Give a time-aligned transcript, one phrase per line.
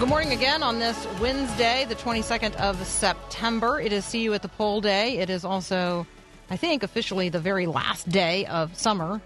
[0.00, 3.78] Well, good morning again on this Wednesday, the 22nd of September.
[3.78, 5.18] It is See You at the Pole Day.
[5.18, 6.06] It is also,
[6.48, 9.20] I think, officially the very last day of summer.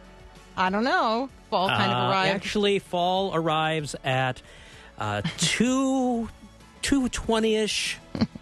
[0.57, 1.29] I don't know.
[1.49, 2.35] Fall kind of Uh, arrived.
[2.35, 4.43] Actually, fall arrives at
[4.99, 6.29] uh, two
[6.83, 7.99] two twenty ish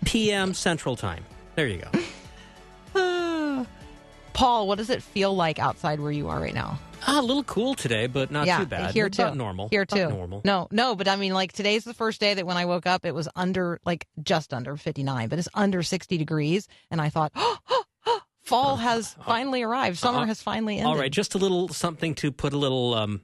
[0.06, 0.54] p.m.
[0.54, 1.26] Central Time.
[1.54, 1.90] There you go.
[4.32, 6.79] Paul, what does it feel like outside where you are right now?
[7.07, 8.93] Ah, a little cool today, but not yeah, too bad.
[8.95, 9.38] here About too.
[9.38, 9.68] normal.
[9.70, 10.09] Here About too.
[10.09, 10.40] normal.
[10.45, 13.04] No, no, but I mean, like today's the first day that when I woke up,
[13.04, 17.32] it was under, like, just under 59, but it's under 60 degrees, and I thought,
[18.42, 19.98] fall has finally arrived.
[19.98, 20.87] Summer Uh, has finally ended.
[20.87, 23.20] All right, just a little something to put a little, um,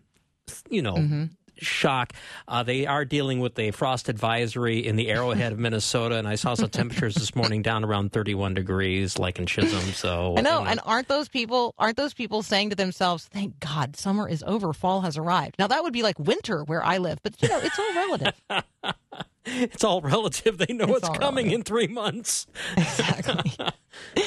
[0.71, 1.25] you know, Mm-hmm.
[1.61, 2.13] Shock.
[2.47, 6.35] Uh, they are dealing with a frost advisory in the Arrowhead of Minnesota, and I
[6.37, 9.85] saw some temperatures this morning down around 31 degrees, like in Chisholm.
[9.99, 13.59] So I know, you and aren't those people aren't those people saying to themselves, "Thank
[13.61, 16.99] God, summer is over, fall has arrived." Now that would be like winter where I
[16.99, 18.35] live, but you know, it's all relative.
[19.47, 20.59] it's all relative.
[20.59, 21.53] They know It's it's, coming relative.
[21.53, 22.47] in three months.
[22.77, 23.53] exactly.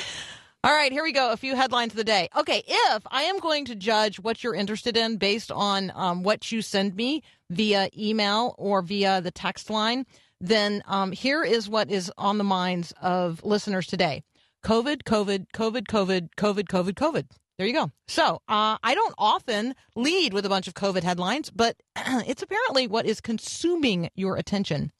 [0.63, 1.31] All right, here we go.
[1.31, 2.29] A few headlines of the day.
[2.37, 6.51] Okay, if I am going to judge what you're interested in based on um, what
[6.51, 10.05] you send me via email or via the text line,
[10.39, 14.21] then um, here is what is on the minds of listeners today
[14.63, 17.25] COVID, COVID, COVID, COVID, COVID, COVID, COVID.
[17.57, 17.89] There you go.
[18.07, 22.85] So uh, I don't often lead with a bunch of COVID headlines, but it's apparently
[22.85, 24.91] what is consuming your attention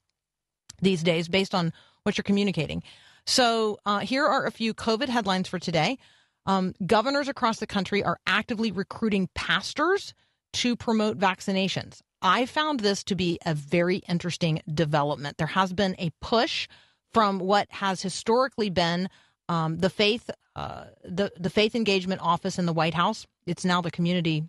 [0.80, 1.72] these days based on
[2.02, 2.82] what you're communicating.
[3.26, 5.98] So uh, here are a few COVID headlines for today.
[6.46, 10.14] Um, governors across the country are actively recruiting pastors
[10.54, 12.00] to promote vaccinations.
[12.20, 15.38] I found this to be a very interesting development.
[15.38, 16.68] There has been a push
[17.12, 19.08] from what has historically been
[19.48, 23.26] um, the faith, uh, the the faith engagement office in the White House.
[23.46, 24.44] It's now the community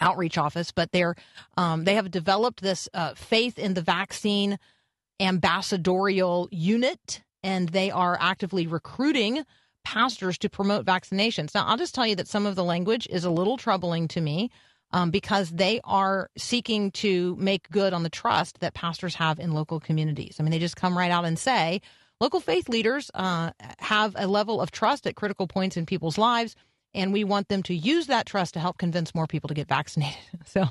[0.00, 1.14] outreach office, but they're
[1.56, 4.58] um, they have developed this uh, faith in the vaccine
[5.20, 9.44] ambassadorial unit, and they are actively recruiting
[9.84, 11.54] pastors to promote vaccinations.
[11.54, 14.20] Now, I'll just tell you that some of the language is a little troubling to
[14.20, 14.50] me
[14.92, 19.52] um, because they are seeking to make good on the trust that pastors have in
[19.52, 20.36] local communities.
[20.38, 21.80] I mean, they just come right out and say
[22.20, 26.54] local faith leaders uh, have a level of trust at critical points in people's lives.
[26.94, 29.68] And we want them to use that trust to help convince more people to get
[29.68, 30.18] vaccinated.
[30.44, 30.66] So,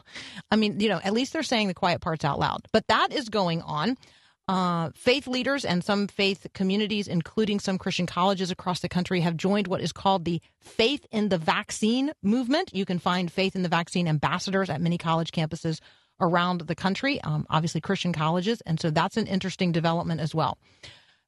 [0.51, 2.67] I mean, you know, at least they're saying the quiet parts out loud.
[2.71, 3.97] But that is going on.
[4.47, 9.37] Uh, faith leaders and some faith communities, including some Christian colleges across the country, have
[9.37, 12.73] joined what is called the Faith in the Vaccine movement.
[12.73, 15.79] You can find Faith in the Vaccine ambassadors at many college campuses
[16.19, 18.61] around the country, um, obviously Christian colleges.
[18.65, 20.57] And so that's an interesting development as well.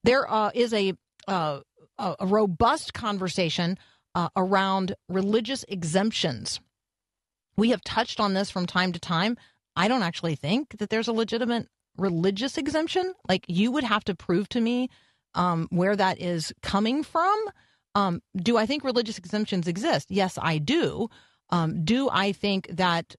[0.03, 0.93] There uh, is a,
[1.27, 1.61] uh,
[1.97, 3.77] a robust conversation
[4.15, 6.59] uh, around religious exemptions.
[7.55, 9.37] We have touched on this from time to time.
[9.75, 11.67] I don't actually think that there's a legitimate
[11.97, 13.13] religious exemption.
[13.27, 14.89] Like you would have to prove to me
[15.35, 17.35] um, where that is coming from.
[17.95, 20.09] Um, do I think religious exemptions exist?
[20.09, 21.09] Yes, I do.
[21.49, 23.15] Um, do I think that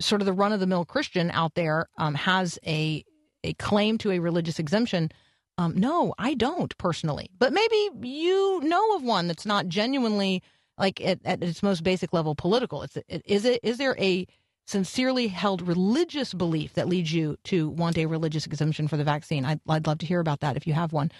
[0.00, 3.04] sort of the run of the mill Christian out there um, has a
[3.44, 5.10] a claim to a religious exemption?
[5.58, 7.30] Um, no, I don't personally.
[7.38, 10.42] But maybe you know of one that's not genuinely
[10.78, 12.82] like at, at its most basic level political.
[12.82, 14.26] It's is it is there a
[14.68, 19.44] sincerely held religious belief that leads you to want a religious exemption for the vaccine?
[19.44, 21.10] I'd, I'd love to hear about that if you have one.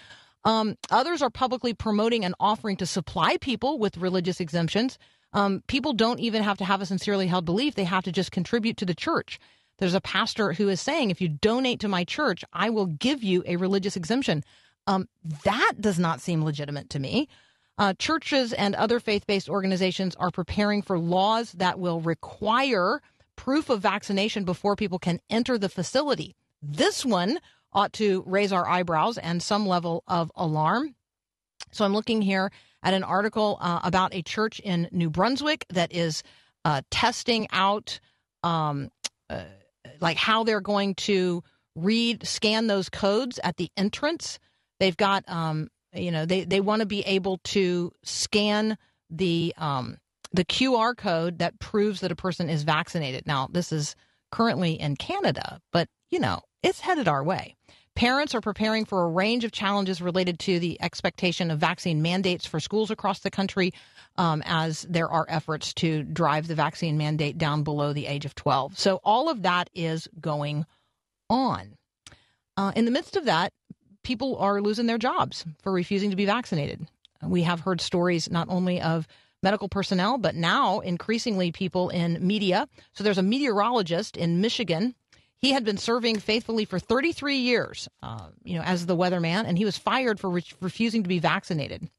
[0.45, 4.99] Um, others are publicly promoting and offering to supply people with religious exemptions.
[5.33, 8.31] Um, people don't even have to have a sincerely held belief; they have to just
[8.31, 9.39] contribute to the church.
[9.79, 13.23] There's a pastor who is saying, if you donate to my church, I will give
[13.23, 14.43] you a religious exemption.
[14.87, 15.07] Um,
[15.45, 17.27] that does not seem legitimate to me.
[17.77, 23.01] Uh, churches and other faith based organizations are preparing for laws that will require
[23.39, 26.35] proof of vaccination before people can enter the facility.
[26.61, 27.39] This one
[27.71, 30.93] ought to raise our eyebrows and some level of alarm.
[31.71, 32.51] So I'm looking here
[32.83, 36.21] at an article uh, about a church in New Brunswick that is
[36.65, 38.01] uh, testing out
[38.43, 38.89] um,
[39.29, 39.43] uh,
[40.01, 41.41] like how they're going to
[41.75, 44.37] read, scan those codes at the entrance.
[44.81, 48.77] They've got um, you know, they, they want to be able to scan
[49.09, 49.97] the um,
[50.31, 53.25] the QR code that proves that a person is vaccinated.
[53.25, 53.95] Now, this is
[54.31, 57.55] currently in Canada, but you know, it's headed our way.
[57.95, 62.45] Parents are preparing for a range of challenges related to the expectation of vaccine mandates
[62.45, 63.73] for schools across the country
[64.17, 68.35] um, as there are efforts to drive the vaccine mandate down below the age of
[68.35, 68.77] 12.
[68.77, 70.65] So, all of that is going
[71.29, 71.75] on.
[72.55, 73.51] Uh, in the midst of that,
[74.03, 76.87] people are losing their jobs for refusing to be vaccinated.
[77.21, 79.07] We have heard stories not only of
[79.41, 82.67] medical personnel, but now increasingly people in media.
[82.93, 84.95] So there's a meteorologist in Michigan.
[85.37, 89.57] He had been serving faithfully for 33 years, uh, you know, as the weatherman, and
[89.57, 91.89] he was fired for re- refusing to be vaccinated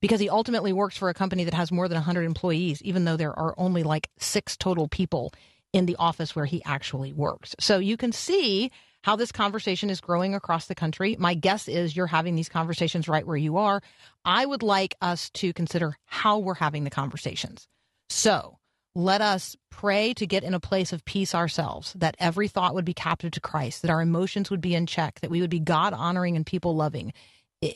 [0.00, 3.16] because he ultimately works for a company that has more than 100 employees, even though
[3.16, 5.32] there are only like six total people
[5.72, 7.54] in the office where he actually works.
[7.60, 8.70] So you can see
[9.02, 11.16] how this conversation is growing across the country.
[11.18, 13.82] My guess is you're having these conversations right where you are.
[14.24, 17.66] I would like us to consider how we're having the conversations.
[18.08, 18.58] So
[18.94, 22.84] let us pray to get in a place of peace ourselves, that every thought would
[22.84, 25.60] be captive to Christ, that our emotions would be in check, that we would be
[25.60, 27.12] God honoring and people loving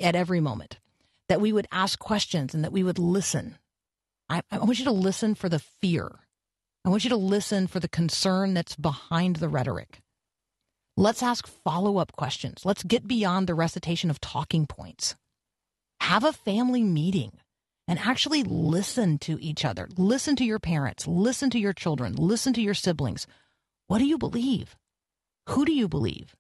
[0.01, 0.79] at every moment,
[1.29, 3.57] that we would ask questions and that we would listen.
[4.29, 6.11] I, I want you to listen for the fear.
[6.85, 10.03] I want you to listen for the concern that's behind the rhetoric.
[10.99, 12.65] Let's ask follow up questions.
[12.65, 15.15] Let's get beyond the recitation of talking points.
[16.01, 17.33] Have a family meeting
[17.87, 19.89] and actually listen to each other.
[19.99, 21.07] Listen to your parents.
[21.07, 22.15] Listen to your children.
[22.15, 23.27] Listen to your siblings.
[23.89, 24.75] What do you believe?
[25.51, 26.35] Who do you believe?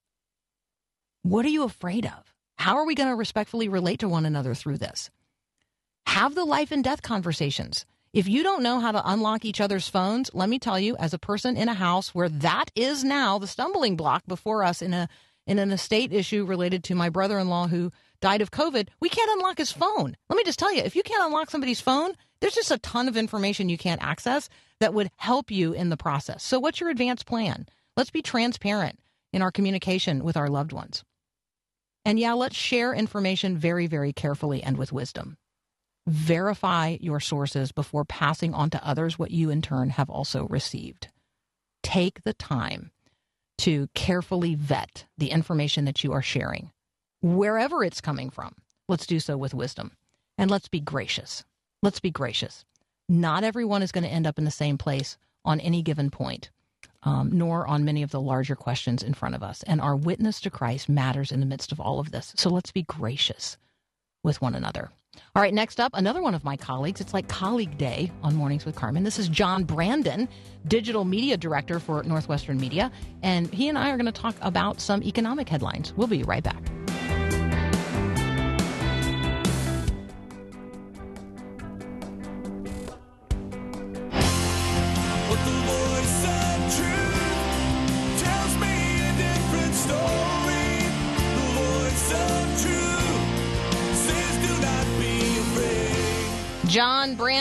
[1.22, 2.32] What are you afraid of?
[2.56, 5.10] How are we going to respectfully relate to one another through this?
[6.06, 7.84] Have the life and death conversations.
[8.16, 11.12] If you don't know how to unlock each other's phones, let me tell you, as
[11.12, 14.94] a person in a house where that is now the stumbling block before us in
[14.94, 15.06] a
[15.46, 17.92] in an estate issue related to my brother-in-law who
[18.22, 20.16] died of COVID, we can't unlock his phone.
[20.30, 23.06] Let me just tell you, if you can't unlock somebody's phone, there's just a ton
[23.06, 24.48] of information you can't access
[24.80, 26.42] that would help you in the process.
[26.42, 27.66] So what's your advanced plan?
[27.98, 28.98] Let's be transparent
[29.34, 31.04] in our communication with our loved ones.
[32.06, 35.36] And yeah, let's share information very, very carefully and with wisdom
[36.06, 41.08] verify your sources before passing on to others what you in turn have also received.
[41.82, 42.90] Take the time
[43.58, 46.70] to carefully vet the information that you are sharing,
[47.22, 48.54] wherever it's coming from.
[48.88, 49.96] Let's do so with wisdom.
[50.38, 51.44] And let's be gracious.
[51.82, 52.64] Let's be gracious.
[53.08, 56.50] Not everyone is going to end up in the same place on any given point,
[57.02, 59.62] um, nor on many of the larger questions in front of us.
[59.62, 62.34] And our witness to Christ matters in the midst of all of this.
[62.36, 63.56] So let's be gracious
[64.22, 64.90] with one another.
[65.34, 67.00] All right, next up, another one of my colleagues.
[67.00, 69.04] It's like Colleague Day on Mornings with Carmen.
[69.04, 70.28] This is John Brandon,
[70.66, 72.90] Digital Media Director for Northwestern Media.
[73.22, 75.92] And he and I are going to talk about some economic headlines.
[75.96, 76.62] We'll be right back.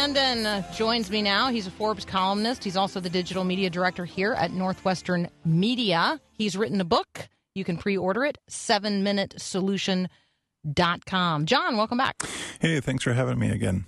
[0.06, 1.50] Uh, joins me now.
[1.50, 2.64] He's a Forbes columnist.
[2.64, 6.22] He's also the digital media director here at Northwestern Media.
[6.32, 7.28] He's written a book.
[7.56, 11.46] You can pre order it, 7minutesolution.com.
[11.48, 12.22] John, welcome back.
[12.60, 13.88] Hey, thanks for having me again.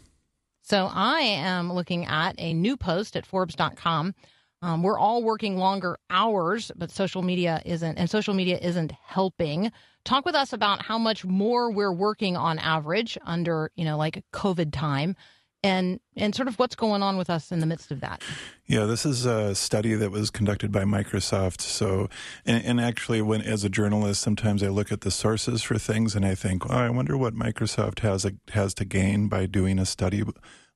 [0.63, 4.15] So I am looking at a new post at Forbes.com.
[4.63, 9.71] Um, we're all working longer hours, but social media isn't, and social media isn't helping.
[10.03, 14.23] Talk with us about how much more we're working on average under, you know, like
[14.33, 15.15] COVID time,
[15.63, 18.21] and and sort of what's going on with us in the midst of that.
[18.65, 21.61] Yeah, this is a study that was conducted by Microsoft.
[21.61, 22.09] So,
[22.45, 26.15] and, and actually, when as a journalist, sometimes I look at the sources for things
[26.15, 29.79] and I think, oh, I wonder what Microsoft has a, has to gain by doing
[29.79, 30.23] a study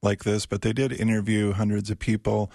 [0.02, 0.46] like this.
[0.46, 2.52] But they did interview hundreds of people.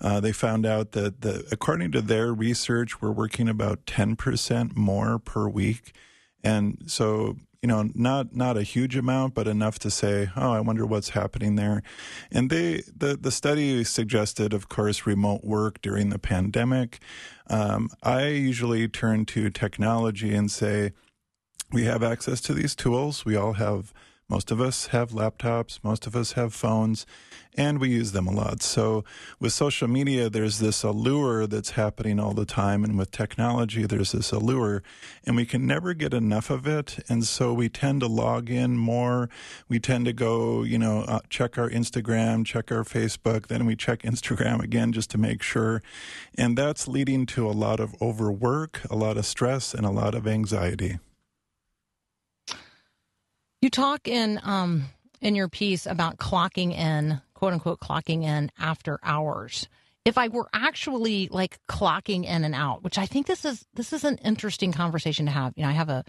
[0.00, 4.76] Uh, they found out that the, according to their research, we're working about ten percent
[4.76, 5.94] more per week,
[6.42, 10.60] and so you know, not not a huge amount, but enough to say, oh, I
[10.60, 11.82] wonder what's happening there.
[12.30, 17.00] And they the the study suggested, of course, remote work during the pandemic.
[17.48, 20.92] Um, I usually turn to technology and say,
[21.72, 23.24] we have access to these tools.
[23.24, 23.92] We all have.
[24.30, 27.06] Most of us have laptops, most of us have phones,
[27.56, 28.62] and we use them a lot.
[28.62, 29.02] So,
[29.40, 34.12] with social media, there's this allure that's happening all the time, and with technology, there's
[34.12, 34.82] this allure,
[35.24, 36.98] and we can never get enough of it.
[37.08, 39.30] And so, we tend to log in more.
[39.66, 43.76] We tend to go, you know, uh, check our Instagram, check our Facebook, then we
[43.76, 45.82] check Instagram again just to make sure.
[46.36, 50.14] And that's leading to a lot of overwork, a lot of stress, and a lot
[50.14, 50.98] of anxiety.
[53.60, 54.84] You talk in um
[55.20, 59.68] in your piece about clocking in, quote unquote, clocking in after hours.
[60.04, 63.92] If I were actually like clocking in and out, which I think this is this
[63.92, 65.52] is an interesting conversation to have.
[65.56, 66.04] You know, I have a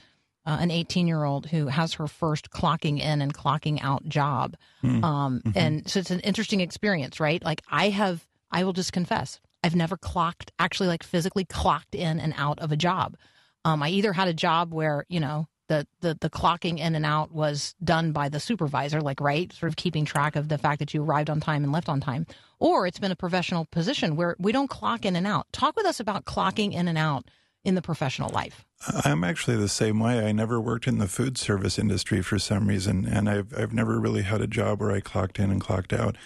[0.46, 4.56] uh, an 18 year old who has her first clocking in and clocking out job,
[5.04, 7.44] um, and so it's an interesting experience, right?
[7.44, 12.20] Like I have, I will just confess, I've never clocked actually like physically clocked in
[12.22, 13.18] and out of a job.
[13.66, 17.06] Um, I either had a job where you know the, the the clocking in and
[17.06, 20.80] out was done by the supervisor, like right, sort of keeping track of the fact
[20.80, 22.26] that you arrived on time and left on time,
[22.60, 25.48] or it's been a professional position where we don't clock in and out.
[25.54, 27.30] Talk with us about clocking in and out
[27.64, 28.66] in the professional life.
[29.06, 30.26] I'm actually the same way.
[30.26, 34.00] I never worked in the food service industry for some reason, and I've I've never
[34.00, 36.18] really had a job where I clocked in and clocked out,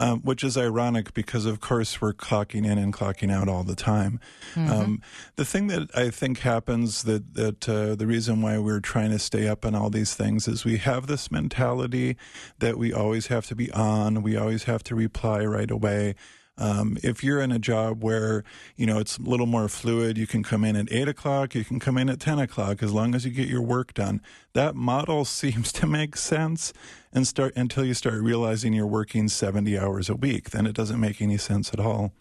[0.00, 3.76] um, which is ironic because of course we're clocking in and clocking out all the
[3.76, 4.18] time.
[4.56, 5.02] Um,
[5.36, 9.18] the thing that I think happens that that uh, the reason why we're trying to
[9.18, 12.16] stay up on all these things is we have this mentality
[12.58, 16.14] that we always have to be on, we always have to reply right away.
[16.60, 18.44] Um, if you're in a job where
[18.76, 21.64] you know it's a little more fluid, you can come in at eight o'clock, you
[21.64, 24.20] can come in at ten o'clock, as long as you get your work done.
[24.52, 26.72] That model seems to make sense,
[27.12, 30.50] and start until you start realizing you're working seventy hours a week.
[30.50, 32.12] Then it doesn't make any sense at all.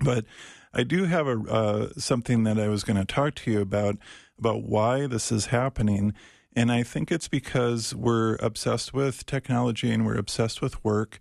[0.00, 0.24] But
[0.72, 3.96] I do have a uh, something that I was going to talk to you about
[4.38, 6.14] about why this is happening,
[6.54, 11.18] and I think it's because we're obsessed with technology and we're obsessed with work,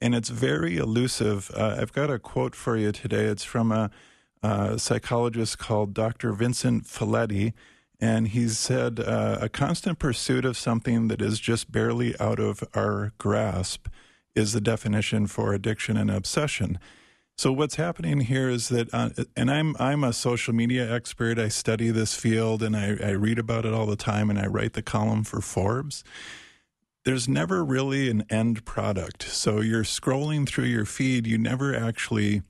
[0.00, 1.50] and it's very elusive.
[1.54, 3.24] Uh, I've got a quote for you today.
[3.24, 3.90] It's from a,
[4.42, 6.32] a psychologist called Dr.
[6.32, 7.52] Vincent Folletti.
[8.00, 12.64] And he said, uh, a constant pursuit of something that is just barely out of
[12.74, 13.88] our grasp
[14.34, 16.78] is the definition for addiction and obsession.
[17.36, 21.38] So what's happening here is that, uh, and I'm I'm a social media expert.
[21.38, 24.46] I study this field and I, I read about it all the time, and I
[24.46, 26.04] write the column for Forbes.
[27.04, 29.22] There's never really an end product.
[29.22, 32.42] So you're scrolling through your feed, you never actually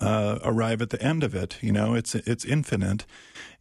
[0.00, 1.58] uh, arrive at the end of it.
[1.60, 3.06] You know, it's it's infinite,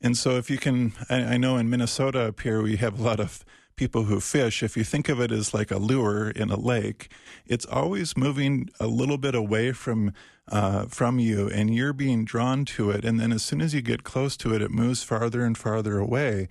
[0.01, 3.03] and so if you can, I, I know in Minnesota up here we have a
[3.03, 3.45] lot of
[3.75, 4.63] people who fish.
[4.63, 7.11] If you think of it as like a lure in a lake,
[7.45, 10.13] it's always moving a little bit away from
[10.47, 13.05] uh, from you, and you're being drawn to it.
[13.05, 15.99] And then as soon as you get close to it, it moves farther and farther
[15.99, 16.47] away,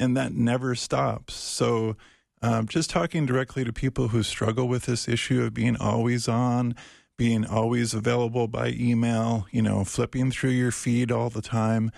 [0.00, 1.34] and that never stops.
[1.34, 1.96] So.
[2.40, 6.74] Um, just talking directly to people who struggle with this issue of being always on,
[7.16, 11.90] being always available by email, you know, flipping through your feed all the time.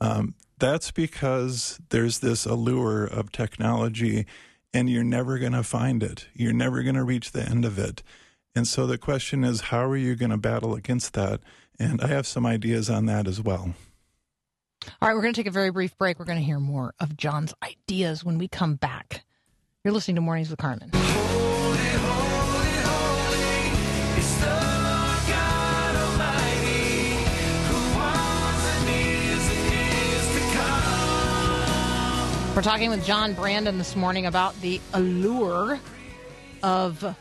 [0.00, 4.26] Um, that's because there's this allure of technology
[4.72, 6.26] and you're never going to find it.
[6.34, 8.02] You're never going to reach the end of it.
[8.54, 11.40] And so the question is, how are you going to battle against that?
[11.78, 13.74] And I have some ideas on that as well.
[15.00, 16.18] All right, we're going to take a very brief break.
[16.18, 19.24] We're going to hear more of John's ideas when we come back.
[19.86, 20.90] You're listening to Mornings with Carmen.
[32.56, 35.78] We're talking with John Brandon this morning about the allure
[36.64, 37.16] of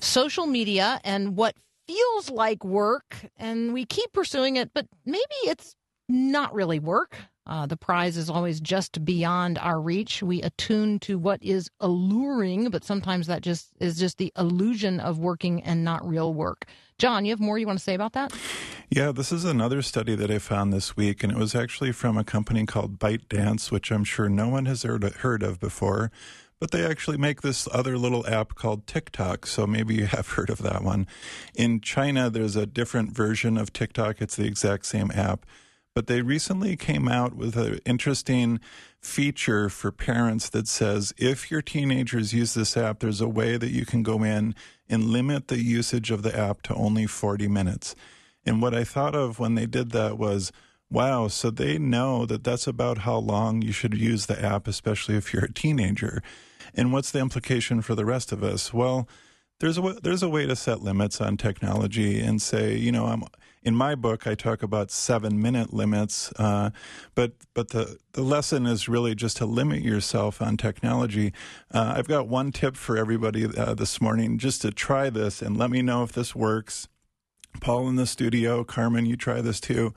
[0.00, 1.54] social media and what
[1.86, 3.14] feels like work.
[3.36, 5.76] And we keep pursuing it, but maybe it's
[6.08, 7.14] not really work.
[7.46, 10.22] Uh, the prize is always just beyond our reach.
[10.22, 15.18] We attune to what is alluring, but sometimes that just is just the illusion of
[15.18, 16.66] working and not real work.
[16.98, 18.32] John, you have more you want to say about that?
[18.90, 22.18] Yeah, this is another study that I found this week, and it was actually from
[22.18, 26.10] a company called ByteDance, which I'm sure no one has heard of before.
[26.58, 30.50] But they actually make this other little app called TikTok, so maybe you have heard
[30.50, 31.06] of that one.
[31.54, 34.20] In China, there's a different version of TikTok.
[34.20, 35.46] It's the exact same app.
[35.94, 38.60] But they recently came out with an interesting
[39.00, 43.70] feature for parents that says if your teenagers use this app, there's a way that
[43.70, 44.54] you can go in
[44.88, 47.94] and limit the usage of the app to only 40 minutes.
[48.46, 50.52] And what I thought of when they did that was,
[50.90, 55.16] wow, so they know that that's about how long you should use the app, especially
[55.16, 56.22] if you're a teenager.
[56.74, 58.72] And what's the implication for the rest of us?
[58.72, 59.08] Well,
[59.60, 63.24] there's a there's a way to set limits on technology and say, you know, I'm
[63.62, 66.70] in my book I talk about seven minute limits, uh,
[67.14, 71.32] but but the the lesson is really just to limit yourself on technology.
[71.70, 75.56] Uh, I've got one tip for everybody uh, this morning, just to try this and
[75.56, 76.88] let me know if this works.
[77.60, 79.92] Paul in the studio, Carmen, you try this too.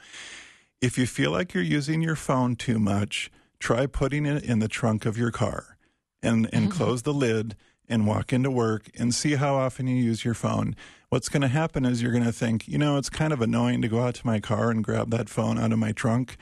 [0.81, 4.67] If you feel like you're using your phone too much, try putting it in the
[4.67, 5.77] trunk of your car
[6.21, 7.55] and and close the lid
[7.93, 10.75] and walk into work and see how often you use your phone.
[11.09, 13.83] What's going to happen is you're going to think, you know, it's kind of annoying
[13.83, 16.35] to go out to my car and grab that phone out of my trunk.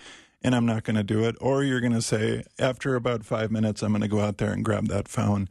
[0.44, 1.36] and I'm not going to do it.
[1.40, 4.52] Or you're going to say, after about five minutes, I'm going to go out there
[4.52, 5.48] and grab that phone.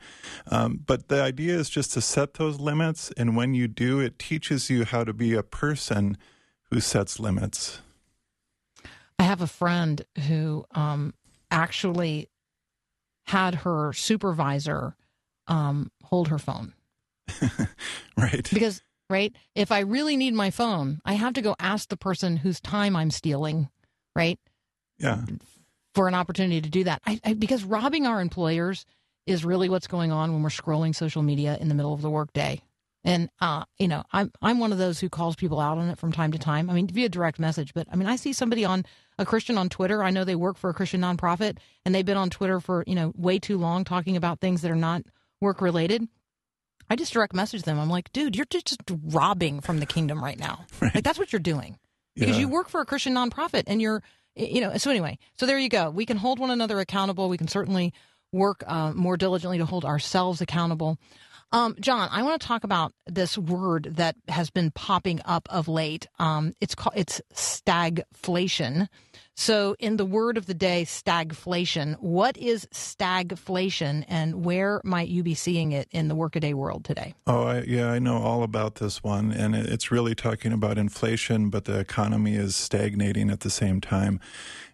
[0.48, 3.12] Um, but the idea is just to set those limits.
[3.16, 6.16] And when you do, it teaches you how to be a person
[6.70, 7.80] who sets limits.
[9.18, 11.14] I have a friend who um,
[11.50, 12.28] actually
[13.26, 14.96] had her supervisor
[15.50, 16.72] um, hold her phone
[18.16, 18.48] right.
[18.52, 22.36] because, right, if I really need my phone, I have to go ask the person
[22.38, 23.68] whose time I'm stealing,
[24.16, 24.38] right,
[24.98, 25.24] Yeah.
[25.94, 27.02] for an opportunity to do that.
[27.06, 28.84] I, I, because robbing our employers
[29.26, 32.10] is really what's going on when we're scrolling social media in the middle of the
[32.10, 32.62] workday.
[33.02, 35.98] And uh, you know, I'm I'm one of those who calls people out on it
[35.98, 36.68] from time to time.
[36.68, 38.84] I mean, via direct message, but I mean, I see somebody on
[39.18, 40.02] a Christian on Twitter.
[40.04, 42.94] I know they work for a Christian nonprofit, and they've been on Twitter for you
[42.94, 45.02] know way too long talking about things that are not
[45.40, 46.06] work related.
[46.88, 47.78] I just direct message them.
[47.78, 50.64] I'm like, dude, you're just robbing from the kingdom right now.
[50.82, 51.78] Like that's what you're doing
[52.16, 52.40] because Yeah.
[52.42, 54.02] you work for a Christian nonprofit and you're,
[54.34, 54.76] you know.
[54.76, 55.90] So anyway, so there you go.
[55.90, 57.28] We can hold one another accountable.
[57.28, 57.92] We can certainly
[58.32, 60.98] work uh, more diligently to hold ourselves accountable.
[61.52, 65.66] Um, John, I want to talk about this word that has been popping up of
[65.68, 66.06] late.
[66.20, 68.88] Um, it's called it's stagflation.
[69.36, 71.96] So, in the word of the day, stagflation.
[72.00, 77.14] What is stagflation, and where might you be seeing it in the workaday world today?
[77.26, 81.48] Oh, I, yeah, I know all about this one, and it's really talking about inflation,
[81.48, 84.20] but the economy is stagnating at the same time.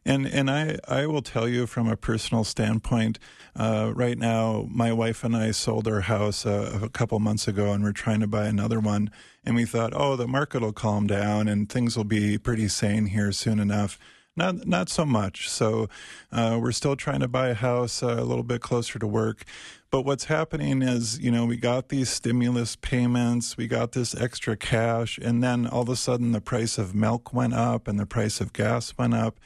[0.05, 3.19] And and I, I will tell you from a personal standpoint,
[3.57, 7.73] uh, right now, my wife and I sold our house uh, a couple months ago,
[7.73, 9.11] and we're trying to buy another one.
[9.45, 13.07] And we thought, oh, the market will calm down, and things will be pretty sane
[13.07, 13.99] here soon enough.
[14.37, 15.49] Not not so much.
[15.49, 15.89] So
[16.31, 19.45] uh, we're still trying to buy a house uh, a little bit closer to work.
[19.91, 24.57] But what's happening is, you know, we got these stimulus payments, we got this extra
[24.57, 28.05] cash, and then all of a sudden the price of milk went up and the
[28.05, 29.41] price of gas went up.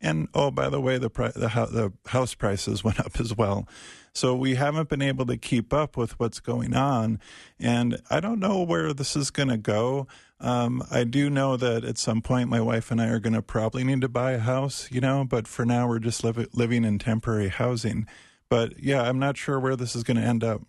[0.00, 1.32] And oh, by the way, the the,
[1.72, 3.66] the house prices went up as well.
[4.12, 7.18] So we haven't been able to keep up with what's going on,
[7.58, 10.06] and I don't know where this is going to go.
[10.38, 13.42] Um, I do know that at some point my wife and I are going to
[13.42, 15.24] probably need to buy a house, you know.
[15.24, 18.06] But for now, we're just liv- living in temporary housing.
[18.48, 20.62] But yeah, I'm not sure where this is going to end up.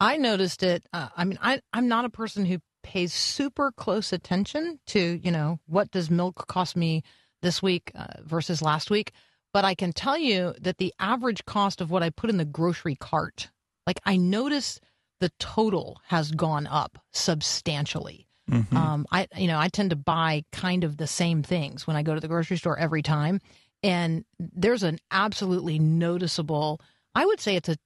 [0.00, 0.86] I noticed it.
[0.92, 5.30] Uh, I mean, I, I'm not a person who pays super close attention to, you
[5.30, 7.02] know, what does milk cost me
[7.40, 9.12] this week uh, versus last week.
[9.52, 12.44] But I can tell you that the average cost of what I put in the
[12.44, 13.50] grocery cart,
[13.86, 14.80] like I notice
[15.22, 18.26] the total has gone up substantially.
[18.50, 18.72] Mhm.
[18.74, 22.02] Um, I, you know, I tend to buy kind of the same things when I
[22.02, 23.40] go to the grocery store every time.
[23.84, 26.80] And there's an absolutely noticeable,
[27.14, 27.76] I would say it's a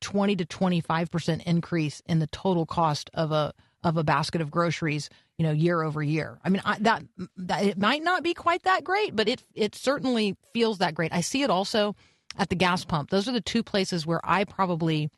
[0.00, 3.54] 20 to 25% increase in the total cost of a
[3.84, 6.40] of a basket of groceries, you know, year over year.
[6.44, 7.04] I mean, I, that
[7.36, 11.12] that it might not be quite that great, but it it certainly feels that great.
[11.12, 11.94] I see it also
[12.36, 13.10] at the gas pump.
[13.10, 15.10] Those are the two places where I probably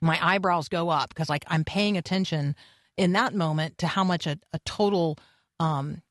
[0.00, 2.54] my eyebrows go up because like I'm paying attention
[2.96, 5.18] in that moment to how much a, a total
[5.60, 6.02] um,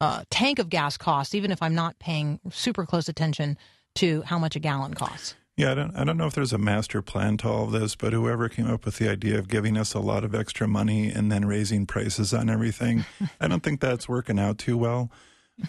[0.00, 3.56] uh, tank of gas costs, even if I'm not paying super close attention
[3.96, 5.34] to how much a gallon costs.
[5.56, 7.96] Yeah, I don't, I don't know if there's a master plan to all of this,
[7.96, 11.10] but whoever came up with the idea of giving us a lot of extra money
[11.10, 13.04] and then raising prices on everything,
[13.40, 15.10] I don't think that's working out too well.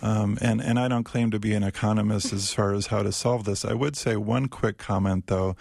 [0.04, 3.12] Um, and, and I don't claim to be an economist as far as how to
[3.12, 3.66] solve this.
[3.66, 5.56] I would say one quick comment, though.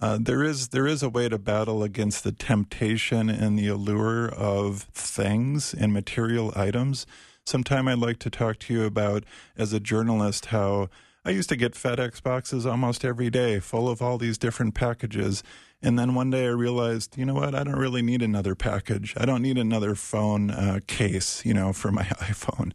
[0.00, 4.28] Uh, there is there is a way to battle against the temptation and the allure
[4.28, 7.06] of things and material items.
[7.44, 9.24] Sometime I'd like to talk to you about,
[9.56, 10.88] as a journalist, how
[11.24, 15.42] I used to get FedEx boxes almost every day, full of all these different packages.
[15.82, 17.54] And then one day I realized, you know what?
[17.54, 19.14] I don't really need another package.
[19.16, 22.72] I don't need another phone uh, case, you know, for my iPhone.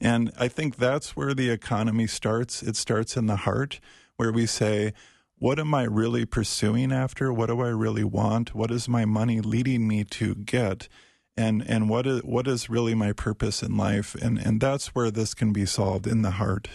[0.00, 2.62] And I think that's where the economy starts.
[2.62, 3.80] It starts in the heart,
[4.16, 4.92] where we say,
[5.38, 7.32] what am I really pursuing after?
[7.32, 8.54] What do I really want?
[8.54, 10.88] What is my money leading me to get?
[11.36, 14.14] And and what is what is really my purpose in life?
[14.14, 16.68] And and that's where this can be solved in the heart.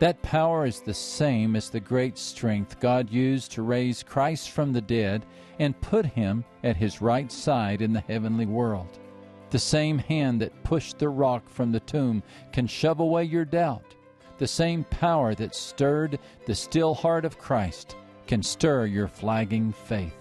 [0.00, 4.72] That power is the same as the great strength God used to raise Christ from
[4.72, 5.24] the dead
[5.60, 8.98] and put him at his right side in the heavenly world.
[9.50, 13.94] The same hand that pushed the rock from the tomb can shove away your doubt.
[14.38, 20.16] The same power that stirred the still heart of Christ can stir your flagging faith.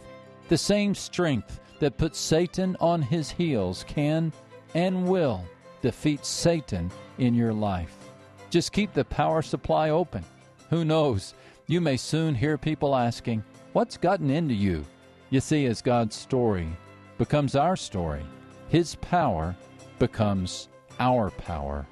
[0.48, 4.32] The same strength that puts Satan on his heels can
[4.74, 5.44] and will
[5.82, 7.96] defeat Satan in your life.
[8.50, 10.24] Just keep the power supply open.
[10.70, 11.34] Who knows?
[11.68, 14.86] You may soon hear people asking, What's gotten into you?
[15.32, 16.70] You see, as God's story
[17.18, 18.24] becomes our story,
[18.76, 19.56] His power
[20.00, 20.68] becomes
[21.00, 21.88] our power.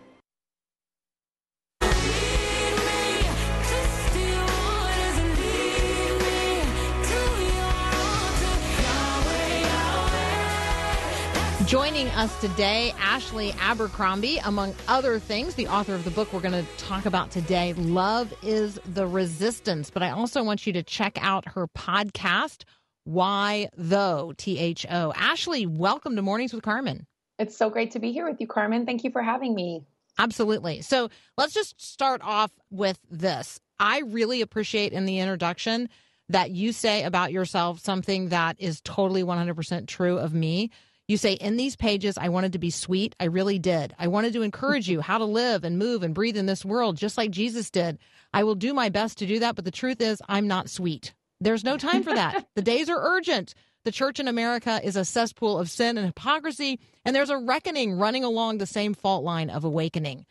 [11.66, 16.52] Joining us today, Ashley Abercrombie, among other things, the author of the book we're going
[16.52, 19.90] to talk about today, Love is the Resistance.
[19.90, 22.66] But I also want you to check out her podcast,
[23.06, 25.12] Why Though, T H O.
[25.14, 27.06] Ashley, welcome to Mornings with Carmen.
[27.38, 28.86] It's so great to be here with you, Carmen.
[28.86, 29.84] Thank you for having me.
[30.18, 30.82] Absolutely.
[30.82, 33.60] So let's just start off with this.
[33.80, 35.90] I really appreciate in the introduction
[36.30, 40.72] that you say about yourself something that is totally 100% true of me.
[41.10, 43.14] You say, in these pages, I wanted to be sweet.
[43.20, 43.94] I really did.
[44.00, 46.96] I wanted to encourage you how to live and move and breathe in this world,
[46.96, 48.00] just like Jesus did.
[48.34, 51.14] I will do my best to do that, but the truth is, I'm not sweet.
[51.44, 52.48] There's no time for that.
[52.56, 53.54] the days are urgent.
[53.84, 57.94] The church in America is a cesspool of sin and hypocrisy, and there's a reckoning
[57.98, 60.26] running along the same fault line of awakening.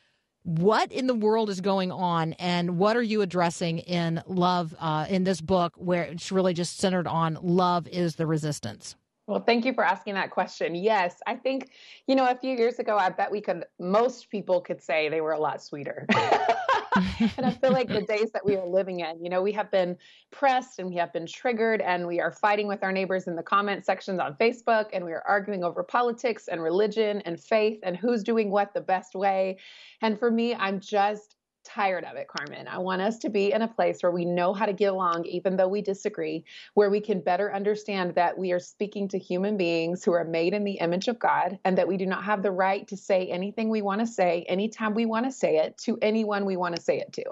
[0.45, 5.07] What in the world is going on, and what are you addressing in love uh,
[5.09, 8.97] in this book, where it's really just centered on love is the resistance?
[9.33, 10.75] Well, thank you for asking that question.
[10.75, 11.71] Yes, I think,
[12.07, 15.23] you know, a few years ago, I bet we could, most people could say they
[15.23, 16.05] were a lot sweeter.
[16.13, 19.71] and I feel like the days that we are living in, you know, we have
[19.71, 19.97] been
[20.33, 23.43] pressed and we have been triggered and we are fighting with our neighbors in the
[23.43, 27.97] comment sections on Facebook and we are arguing over politics and religion and faith and
[27.97, 29.57] who's doing what the best way.
[30.03, 32.69] And for me, I'm just tired of it, Carmen.
[32.69, 35.25] I want us to be in a place where we know how to get along,
[35.27, 36.45] even though we disagree,
[36.75, 40.55] where we can better understand that we are speaking to human beings who are made
[40.55, 43.29] in the image of God, and that we do not have the right to say
[43.29, 46.77] anything we want to say anytime we want to say it to anyone we want
[46.77, 47.25] to say it to.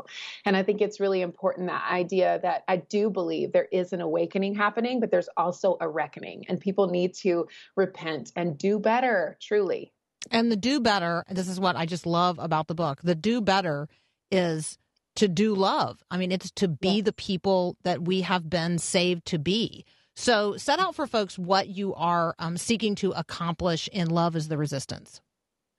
[0.45, 4.01] And I think it's really important that idea that I do believe there is an
[4.01, 9.37] awakening happening, but there's also a reckoning, and people need to repent and do better,
[9.40, 9.93] truly.
[10.31, 13.01] And the do better, this is what I just love about the book.
[13.03, 13.88] The do better
[14.31, 14.79] is
[15.16, 16.03] to do love.
[16.11, 17.03] I mean, it's to be Yeah.
[17.03, 19.85] the people that we have been saved to be.
[20.16, 24.49] So, set out for folks what you are um, seeking to accomplish in Love is
[24.49, 25.21] the Resistance.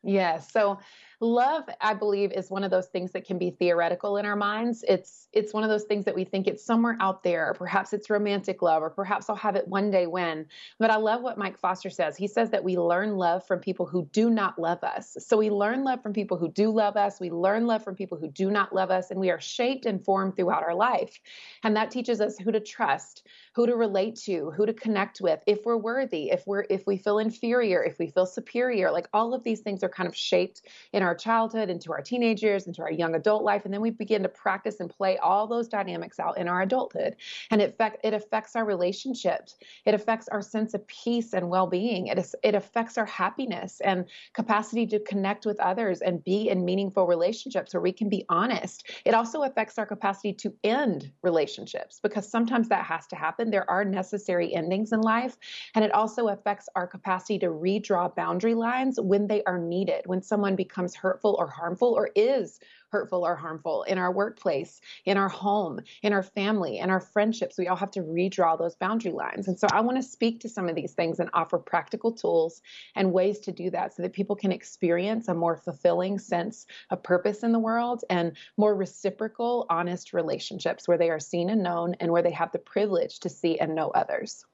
[0.03, 0.51] Yes.
[0.51, 0.79] So
[1.21, 4.83] love, I believe, is one of those things that can be theoretical in our minds.
[4.87, 7.93] It's it's one of those things that we think it's somewhere out there, or perhaps
[7.93, 10.47] it's romantic love, or perhaps I'll have it one day when.
[10.79, 12.17] But I love what Mike Foster says.
[12.17, 15.15] He says that we learn love from people who do not love us.
[15.19, 17.19] So we learn love from people who do love us.
[17.19, 20.03] We learn love from people who do not love us, and we are shaped and
[20.03, 21.19] formed throughout our life.
[21.63, 25.39] And that teaches us who to trust, who to relate to, who to connect with,
[25.45, 28.91] if we're worthy, if we're if we feel inferior, if we feel superior.
[28.91, 32.43] Like all of these things are kind of shaped in our childhood, into our teenage
[32.43, 35.47] years, into our young adult life, and then we begin to practice and play all
[35.47, 37.15] those dynamics out in our adulthood.
[37.49, 39.55] And it affect, it affects our relationships.
[39.85, 42.07] It affects our sense of peace and well-being.
[42.07, 46.65] It is, it affects our happiness and capacity to connect with others and be in
[46.65, 48.89] meaningful relationships where we can be honest.
[49.05, 53.51] It also affects our capacity to end relationships because sometimes that has to happen.
[53.51, 55.37] There are necessary endings in life.
[55.75, 60.21] And it also affects our capacity to redraw boundary lines when they are needed, when
[60.21, 62.59] someone becomes hurtful or harmful or is
[62.91, 67.57] hurtful or harmful in our workplace, in our home, in our family, in our friendships.
[67.57, 69.47] We all have to redraw those boundary lines.
[69.47, 72.61] And so I want to speak to some of these things and offer practical tools
[72.95, 77.01] and ways to do that so that people can experience a more fulfilling sense of
[77.01, 81.95] purpose in the world and more reciprocal, honest relationships where they are seen and known
[81.99, 84.45] and where they have the privilege to see and know others.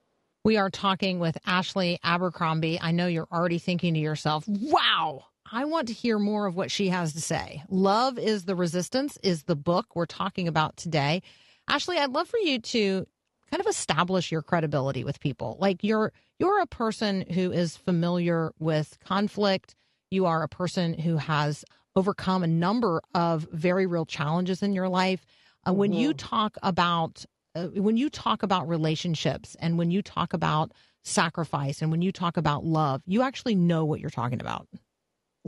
[0.43, 2.79] We are talking with Ashley Abercrombie.
[2.79, 6.71] I know you're already thinking to yourself, wow, I want to hear more of what
[6.71, 7.63] she has to say.
[7.69, 11.21] Love is the Resistance is the book we're talking about today.
[11.67, 13.05] Ashley, I'd love for you to
[13.49, 15.57] kind of establish your credibility with people.
[15.59, 19.75] Like you're you're a person who is familiar with conflict.
[20.11, 21.63] You are a person who has
[21.95, 25.25] overcome a number of very real challenges in your life.
[25.67, 30.33] Uh, When you talk about uh, when you talk about relationships and when you talk
[30.33, 34.67] about sacrifice and when you talk about love, you actually know what you're talking about.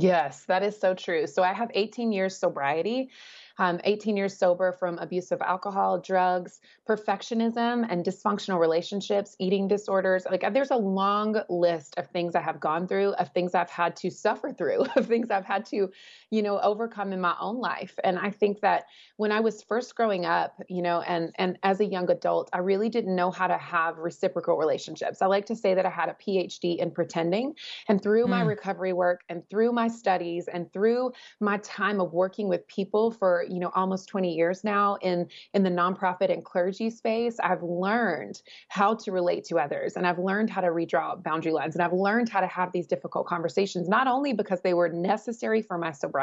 [0.01, 1.27] Yes, that is so true.
[1.27, 3.11] So I have 18 years sobriety,
[3.57, 10.25] um, 18 years sober from abuse of alcohol, drugs, perfectionism, and dysfunctional relationships, eating disorders.
[10.31, 13.97] Like there's a long list of things I have gone through, of things I've had
[13.97, 15.91] to suffer through, of things I've had to,
[16.31, 17.95] you know, overcome in my own life.
[18.03, 18.85] And I think that
[19.17, 22.59] when I was first growing up, you know, and and as a young adult, I
[22.59, 25.21] really didn't know how to have reciprocal relationships.
[25.21, 27.55] I like to say that I had a PhD in pretending,
[27.87, 28.41] and through my Mm.
[28.41, 33.45] recovery work and through my studies and through my time of working with people for
[33.49, 38.41] you know almost 20 years now in in the nonprofit and clergy space i've learned
[38.69, 41.93] how to relate to others and i've learned how to redraw boundary lines and i've
[41.93, 45.91] learned how to have these difficult conversations not only because they were necessary for my
[45.91, 46.18] sobriety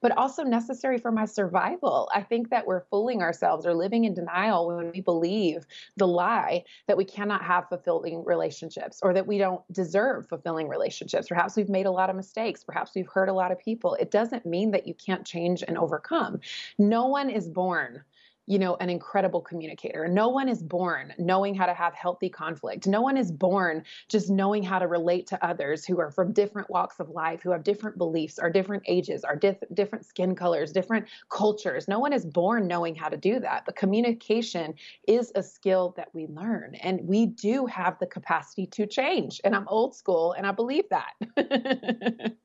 [0.00, 4.14] but also necessary for my survival i think that we're fooling ourselves or living in
[4.14, 5.64] denial when we believe
[5.96, 11.28] the lie that we cannot have fulfilling relationships or that we don't deserve fulfilling relationships.
[11.28, 12.64] Perhaps we've made a lot of mistakes.
[12.64, 13.94] Perhaps we've hurt a lot of people.
[13.94, 16.40] It doesn't mean that you can't change and overcome.
[16.78, 18.02] No one is born
[18.46, 20.08] you know, an incredible communicator.
[20.08, 22.86] No one is born knowing how to have healthy conflict.
[22.86, 26.68] No one is born just knowing how to relate to others who are from different
[26.68, 30.72] walks of life, who have different beliefs, are different ages, are diff- different skin colors,
[30.72, 31.86] different cultures.
[31.86, 33.64] No one is born knowing how to do that.
[33.64, 34.74] But communication
[35.06, 39.40] is a skill that we learn, and we do have the capacity to change.
[39.44, 42.34] And I'm old school, and I believe that.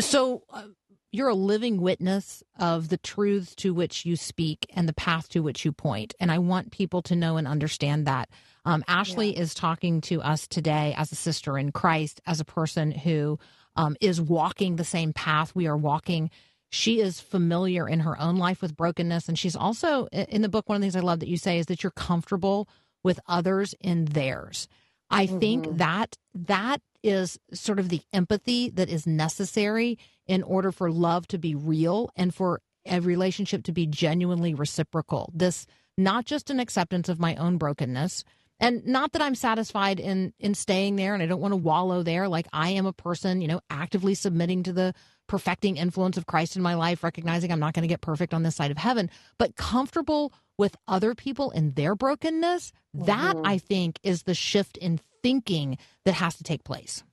[0.00, 0.64] So uh,
[1.10, 5.40] you're a living witness of the truths to which you speak and the path to
[5.40, 6.14] which you point.
[6.20, 8.28] And I want people to know and understand that.
[8.64, 12.90] Um, Ashley is talking to us today as a sister in Christ, as a person
[12.90, 13.38] who
[13.76, 16.30] um, is walking the same path we are walking.
[16.70, 19.28] She is familiar in her own life with brokenness.
[19.28, 21.58] And she's also, in the book, one of the things I love that you say
[21.58, 22.68] is that you're comfortable
[23.02, 24.68] with others in theirs.
[25.10, 30.90] I think that that is sort of the empathy that is necessary in order for
[30.92, 35.30] love to be real and for a relationship to be genuinely reciprocal.
[35.34, 38.22] This not just an acceptance of my own brokenness
[38.60, 42.02] and not that I'm satisfied in in staying there and I don't want to wallow
[42.02, 44.94] there like I am a person, you know, actively submitting to the
[45.28, 48.42] perfecting influence of Christ in my life, recognizing I'm not going to get perfect on
[48.42, 52.72] this side of heaven, but comfortable with other people in their brokenness.
[52.94, 53.46] That mm-hmm.
[53.46, 57.04] I think is the shift in thinking that has to take place.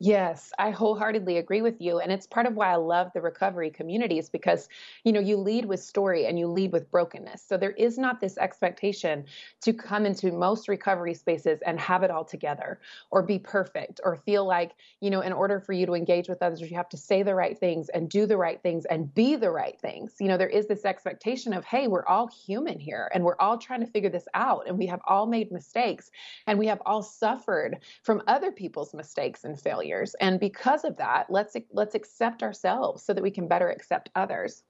[0.00, 1.98] Yes, I wholeheartedly agree with you.
[1.98, 4.68] And it's part of why I love the recovery communities because,
[5.02, 7.42] you know, you lead with story and you lead with brokenness.
[7.42, 9.24] So there is not this expectation
[9.62, 12.78] to come into most recovery spaces and have it all together
[13.10, 16.42] or be perfect or feel like, you know, in order for you to engage with
[16.42, 19.34] others, you have to say the right things and do the right things and be
[19.34, 20.14] the right things.
[20.20, 23.58] You know, there is this expectation of, hey, we're all human here and we're all
[23.58, 26.08] trying to figure this out and we have all made mistakes
[26.46, 29.87] and we have all suffered from other people's mistakes and failures.
[30.20, 34.62] And because of that, let's let's accept ourselves so that we can better accept others.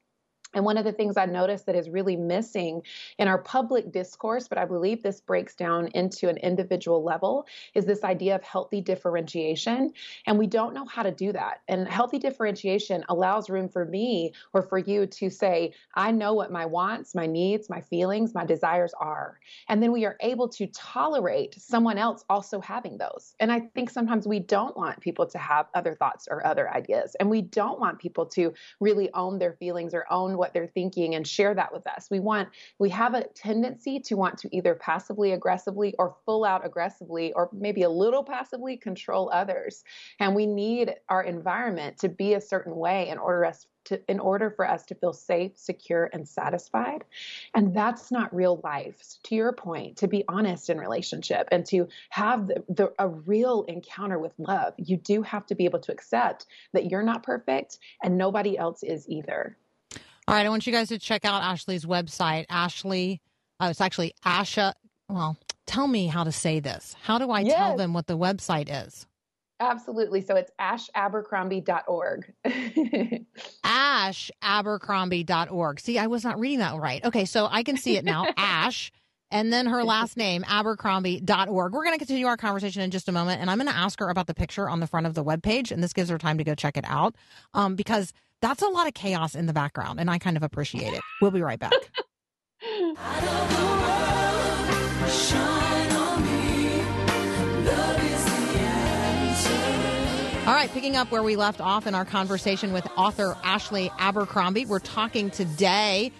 [0.54, 2.82] And one of the things I noticed that is really missing
[3.18, 7.84] in our public discourse, but I believe this breaks down into an individual level, is
[7.84, 9.92] this idea of healthy differentiation.
[10.26, 11.60] And we don't know how to do that.
[11.68, 16.50] And healthy differentiation allows room for me or for you to say, I know what
[16.50, 19.38] my wants, my needs, my feelings, my desires are.
[19.68, 23.34] And then we are able to tolerate someone else also having those.
[23.38, 27.16] And I think sometimes we don't want people to have other thoughts or other ideas.
[27.20, 31.14] And we don't want people to really own their feelings or own what they're thinking
[31.14, 32.08] and share that with us.
[32.10, 32.48] We want,
[32.78, 37.50] we have a tendency to want to either passively aggressively or full out aggressively or
[37.52, 39.84] maybe a little passively control others.
[40.18, 44.20] And we need our environment to be a certain way in order us to, in
[44.20, 47.04] order for us to feel safe, secure, and satisfied.
[47.54, 48.96] And that's not real life.
[49.00, 53.08] So to your point, to be honest in relationship and to have the, the, a
[53.08, 57.22] real encounter with love, you do have to be able to accept that you're not
[57.22, 59.56] perfect and nobody else is either.
[60.28, 62.44] All right, I want you guys to check out Ashley's website.
[62.50, 63.22] Ashley,
[63.60, 64.74] uh, it's actually Asha.
[65.08, 66.94] Well, tell me how to say this.
[67.00, 69.06] How do I tell them what the website is?
[69.58, 70.20] Absolutely.
[70.20, 72.34] So it's ashabercrombie.org.
[73.64, 75.80] ashabercrombie.org.
[75.80, 77.02] See, I was not reading that right.
[77.06, 78.26] Okay, so I can see it now.
[78.36, 78.92] Ash,
[79.30, 81.72] and then her last name, abercrombie.org.
[81.72, 83.98] We're going to continue our conversation in just a moment, and I'm going to ask
[84.00, 86.36] her about the picture on the front of the webpage, and this gives her time
[86.36, 87.16] to go check it out
[87.54, 90.92] um, because that's a lot of chaos in the background, and I kind of appreciate
[90.92, 91.00] it.
[91.20, 91.72] We'll be right back.
[100.48, 104.64] All right, picking up where we left off in our conversation with author Ashley Abercrombie,
[104.64, 106.10] we're talking today.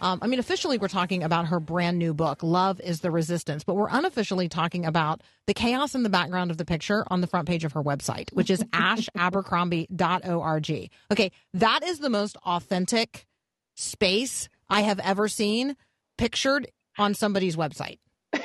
[0.00, 3.64] Um, I mean, officially, we're talking about her brand new book, Love is the Resistance,
[3.64, 7.26] but we're unofficially talking about the chaos in the background of the picture on the
[7.26, 10.90] front page of her website, which is ashabercrombie.org.
[11.10, 13.26] Okay, that is the most authentic
[13.74, 15.74] space I have ever seen
[16.16, 17.98] pictured on somebody's website.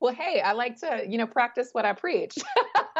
[0.00, 2.38] well, hey, I like to, you know, practice what I preach.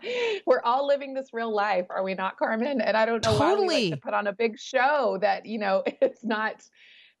[0.46, 2.80] We're all living this real life, are we not, Carmen?
[2.80, 3.90] And I don't know why we Totally.
[3.90, 6.62] like to put on a big show that, you know, it's not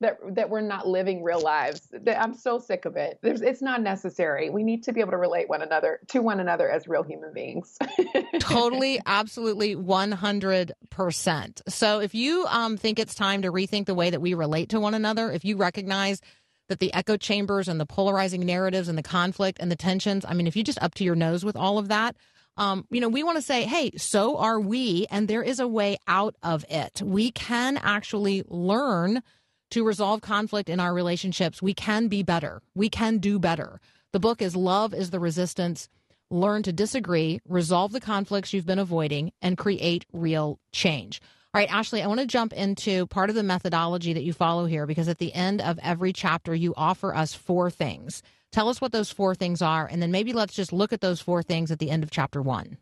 [0.02, 1.88] that that we're not living real lives.
[1.92, 3.18] That- I'm so sick of it.
[3.22, 4.50] There's, it's not necessary.
[4.50, 7.32] We need to be able to relate one another to one another as real human
[7.32, 7.78] beings.
[8.40, 14.20] totally absolutely 100% so if you um, think it's time to rethink the way that
[14.20, 16.20] we relate to one another if you recognize
[16.68, 20.34] that the echo chambers and the polarizing narratives and the conflict and the tensions i
[20.34, 22.16] mean if you just up to your nose with all of that
[22.56, 25.68] um, you know we want to say hey so are we and there is a
[25.68, 27.00] way out of it.
[27.02, 29.22] We can actually learn
[29.70, 31.62] to resolve conflict in our relationships.
[31.62, 32.62] We can be better.
[32.74, 33.80] We can do better.
[34.12, 35.88] The book is love is the resistance.
[36.30, 41.20] Learn to disagree, resolve the conflicts you've been avoiding, and create real change.
[41.54, 44.64] All right, Ashley, I want to jump into part of the methodology that you follow
[44.64, 48.22] here because at the end of every chapter, you offer us four things.
[48.52, 51.22] Tell us what those four things are, and then maybe let's just look at those
[51.22, 52.76] four things at the end of chapter one.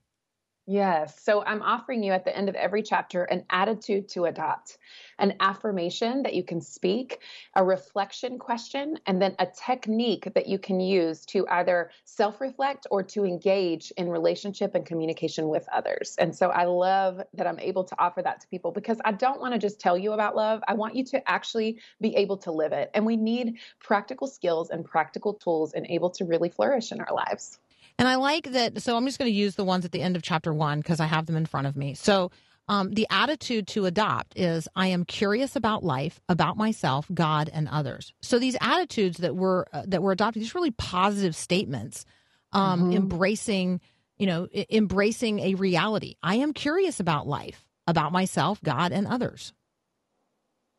[0.70, 1.20] Yes.
[1.20, 4.78] So I'm offering you at the end of every chapter an attitude to adopt,
[5.18, 7.18] an affirmation that you can speak,
[7.56, 12.86] a reflection question, and then a technique that you can use to either self reflect
[12.92, 16.14] or to engage in relationship and communication with others.
[16.20, 19.40] And so I love that I'm able to offer that to people because I don't
[19.40, 20.62] want to just tell you about love.
[20.68, 22.92] I want you to actually be able to live it.
[22.94, 27.12] And we need practical skills and practical tools and able to really flourish in our
[27.12, 27.58] lives.
[28.00, 28.80] And I like that.
[28.80, 31.00] So I'm just going to use the ones at the end of chapter one because
[31.00, 31.92] I have them in front of me.
[31.92, 32.30] So
[32.66, 37.68] um, the attitude to adopt is I am curious about life, about myself, God, and
[37.68, 38.14] others.
[38.22, 42.06] So these attitudes that we're uh, that we're adopting, these really positive statements,
[42.52, 43.82] um, embracing,
[44.16, 46.14] you know, I- embracing a reality.
[46.22, 49.52] I am curious about life, about myself, God, and others.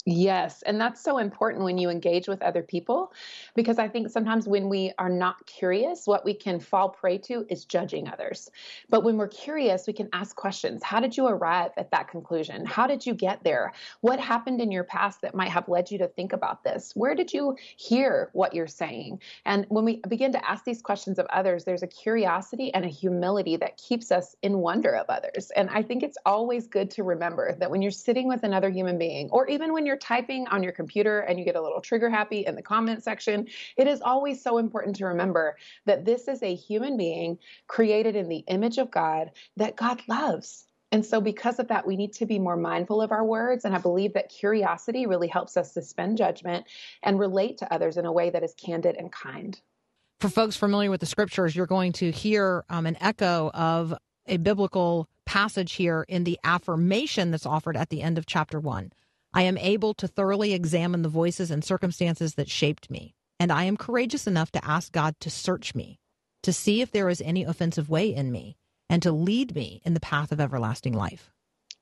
[0.05, 3.13] Yes, and that's so important when you engage with other people
[3.53, 7.45] because I think sometimes when we are not curious, what we can fall prey to
[7.49, 8.49] is judging others.
[8.89, 10.81] But when we're curious, we can ask questions.
[10.81, 12.65] How did you arrive at that conclusion?
[12.65, 13.73] How did you get there?
[13.99, 16.93] What happened in your past that might have led you to think about this?
[16.95, 19.21] Where did you hear what you're saying?
[19.45, 22.89] And when we begin to ask these questions of others, there's a curiosity and a
[22.89, 25.51] humility that keeps us in wonder of others.
[25.55, 28.97] And I think it's always good to remember that when you're sitting with another human
[28.97, 32.09] being, or even when you're typing on your computer and you get a little trigger
[32.09, 36.41] happy in the comment section, it is always so important to remember that this is
[36.43, 40.65] a human being created in the image of God that God loves.
[40.91, 43.63] And so, because of that, we need to be more mindful of our words.
[43.63, 46.65] And I believe that curiosity really helps us suspend judgment
[47.01, 49.59] and relate to others in a way that is candid and kind.
[50.19, 53.93] For folks familiar with the scriptures, you're going to hear um, an echo of
[54.27, 58.91] a biblical passage here in the affirmation that's offered at the end of chapter one.
[59.33, 63.63] I am able to thoroughly examine the voices and circumstances that shaped me, and I
[63.63, 65.99] am courageous enough to ask God to search me,
[66.43, 68.57] to see if there is any offensive way in me,
[68.89, 71.31] and to lead me in the path of everlasting life.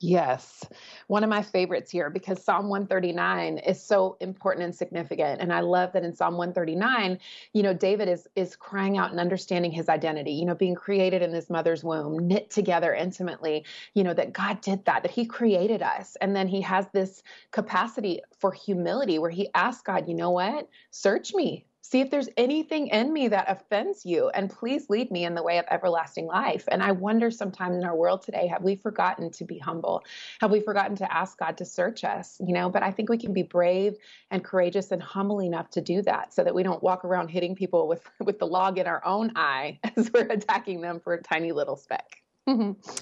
[0.02, 0.66] Yes.
[1.08, 5.42] One of my favorites here because Psalm 139 is so important and significant.
[5.42, 7.20] And I love that in Psalm 139,
[7.52, 11.22] you know, David is is crying out and understanding his identity, you know, being created
[11.22, 15.26] in his mother's womb, knit together intimately, you know, that God did that, that he
[15.26, 16.16] created us.
[16.22, 20.70] And then he has this capacity for humility where he asks God, you know what?
[20.92, 21.66] Search me.
[21.90, 25.42] See if there's anything in me that offends you, and please lead me in the
[25.42, 26.66] way of everlasting life.
[26.68, 30.04] And I wonder sometimes in our world today, have we forgotten to be humble?
[30.40, 32.40] Have we forgotten to ask God to search us?
[32.46, 33.96] You know, but I think we can be brave
[34.30, 37.56] and courageous and humble enough to do that so that we don't walk around hitting
[37.56, 41.24] people with, with the log in our own eye as we're attacking them for a
[41.24, 42.22] tiny little speck.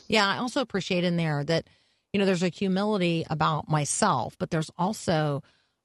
[0.08, 1.68] Yeah, I also appreciate in there that,
[2.14, 5.44] you know, there's a humility about myself, but there's also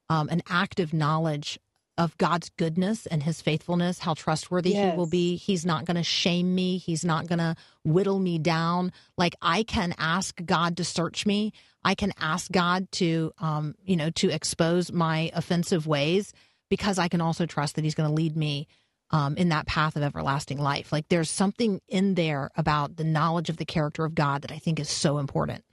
[0.09, 1.59] um, an active knowledge
[1.97, 5.35] of God's goodness and his faithfulness, how trustworthy he will be.
[5.35, 8.91] He's not going to shame me, he's not going to whittle me down.
[9.17, 11.53] Like I can ask God to search me.
[11.83, 16.33] I can ask God to um, you know, to expose my offensive ways.
[16.69, 18.67] because I can also trust that He's going to lead me
[19.11, 20.91] um, in that path of everlasting life.
[20.91, 24.57] Like there's something in there about the knowledge of the character of God that I
[24.57, 25.63] think is so important.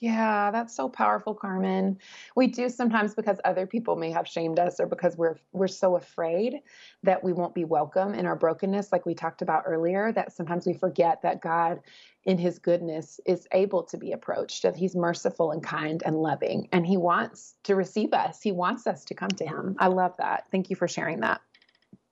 [0.00, 1.98] Yeah, that's so powerful, Carmen.
[2.36, 5.96] We do sometimes because other people may have shamed us or because we're we're so
[5.96, 6.60] afraid
[7.02, 10.66] that we won't be welcome in our brokenness like we talked about earlier that sometimes
[10.66, 11.80] we forget that God
[12.24, 16.68] in his goodness is able to be approached that he's merciful and kind and loving
[16.72, 18.40] and he wants to receive us.
[18.42, 19.76] He wants us to come to him.
[19.78, 20.44] I love that.
[20.52, 21.40] Thank you for sharing that.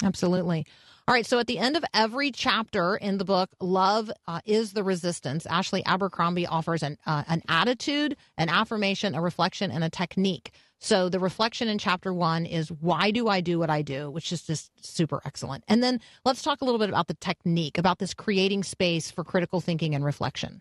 [0.02, 0.66] Absolutely.
[1.08, 1.24] All right.
[1.24, 5.46] So at the end of every chapter in the book, Love uh, is the Resistance,
[5.46, 10.50] Ashley Abercrombie offers an, uh, an attitude, an affirmation, a reflection, and a technique.
[10.80, 14.32] So the reflection in chapter one is why do I do what I do, which
[14.32, 15.62] is just super excellent.
[15.68, 19.22] And then let's talk a little bit about the technique, about this creating space for
[19.22, 20.60] critical thinking and reflection.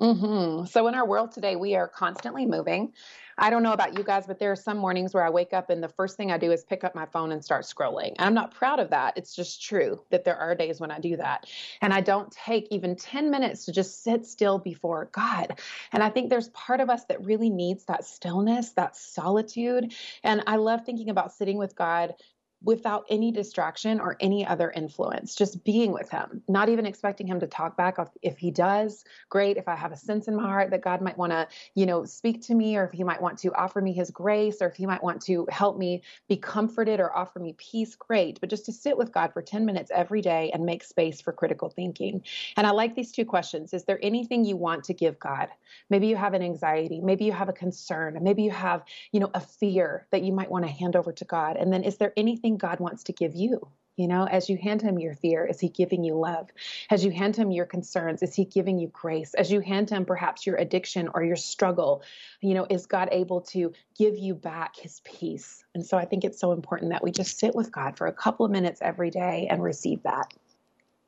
[0.00, 2.94] Hmm So in our world today, we are constantly moving.
[3.36, 5.70] I don't know about you guys, but there are some mornings where I wake up
[5.70, 8.10] and the first thing I do is pick up my phone and start scrolling.
[8.18, 9.16] And I'm not proud of that.
[9.16, 11.46] It's just true that there are days when I do that.
[11.82, 15.58] And I don't take even 10 minutes to just sit still before God.
[15.92, 19.94] And I think there's part of us that really needs that stillness, that solitude.
[20.22, 22.14] And I love thinking about sitting with God
[22.62, 27.40] without any distraction or any other influence, just being with him, not even expecting him
[27.40, 27.96] to talk back.
[28.22, 29.56] If he does, great.
[29.56, 32.04] If I have a sense in my heart that God might want to, you know,
[32.04, 34.76] speak to me, or if he might want to offer me his grace, or if
[34.76, 38.40] he might want to help me be comforted or offer me peace, great.
[38.40, 41.32] But just to sit with God for 10 minutes every day and make space for
[41.32, 42.22] critical thinking.
[42.56, 43.72] And I like these two questions.
[43.72, 45.48] Is there anything you want to give God?
[45.88, 49.30] Maybe you have an anxiety, maybe you have a concern, maybe you have, you know,
[49.34, 51.56] a fear that you might want to hand over to God.
[51.56, 53.68] And then is there anything God wants to give you?
[53.96, 56.48] You know, as you hand him your fear, is he giving you love?
[56.88, 59.34] As you hand him your concerns, is he giving you grace?
[59.34, 62.02] As you hand him perhaps your addiction or your struggle,
[62.40, 65.62] you know, is God able to give you back his peace?
[65.74, 68.12] And so I think it's so important that we just sit with God for a
[68.12, 70.32] couple of minutes every day and receive that.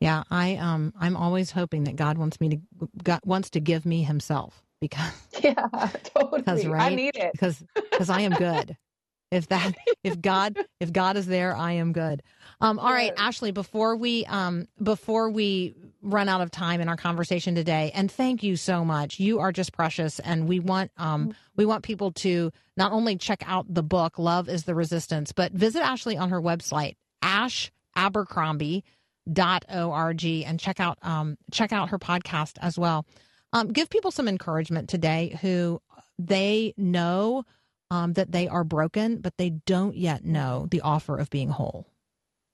[0.00, 3.86] Yeah, I um I'm always hoping that God wants me to God wants to give
[3.86, 5.12] me himself because
[5.42, 5.54] Yeah,
[6.14, 6.42] totally.
[6.42, 7.32] because right I need it.
[7.32, 8.76] because because I am good.
[9.32, 9.74] If that
[10.04, 12.22] if God if God is there, I am good.
[12.60, 13.50] Um, all right, Ashley.
[13.50, 18.42] Before we um before we run out of time in our conversation today, and thank
[18.42, 19.18] you so much.
[19.18, 23.42] You are just precious, and we want um we want people to not only check
[23.46, 28.84] out the book "Love Is the Resistance," but visit Ashley on her website, Ash Abercrombie
[29.32, 33.06] dot org and check out um check out her podcast as well.
[33.54, 35.80] Um, give people some encouragement today who
[36.18, 37.44] they know
[37.92, 41.91] um, that they are broken, but they don't yet know the offer of being whole.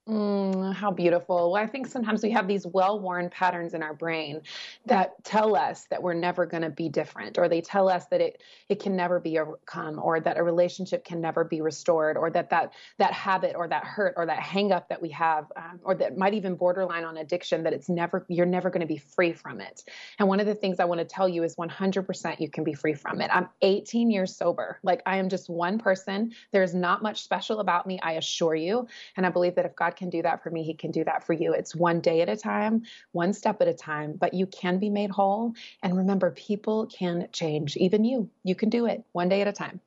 [0.08, 1.52] Mm, how beautiful.
[1.52, 4.40] Well, I think sometimes we have these well worn patterns in our brain
[4.86, 8.22] that tell us that we're never going to be different, or they tell us that
[8.22, 12.30] it, it can never be overcome, or that a relationship can never be restored, or
[12.30, 15.78] that that, that habit or that hurt or that hang up that we have, um,
[15.84, 18.96] or that might even borderline on addiction, that it's never, you're never going to be
[18.96, 19.84] free from it.
[20.18, 22.72] And one of the things I want to tell you is 100% you can be
[22.72, 23.30] free from it.
[23.30, 24.78] I'm 18 years sober.
[24.82, 26.32] Like I am just one person.
[26.50, 28.88] There's not much special about me, I assure you.
[29.18, 31.24] And I believe that if God can do that for me, He can do that
[31.24, 31.52] for you.
[31.52, 34.88] It's one day at a time, one step at a time, but you can be
[34.88, 35.54] made whole.
[35.82, 38.30] And remember, people can change, even you.
[38.44, 39.80] You can do it one day at a time.